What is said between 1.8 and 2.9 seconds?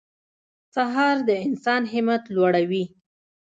همت لوړوي.